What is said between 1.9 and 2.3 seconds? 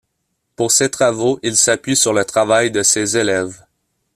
sur le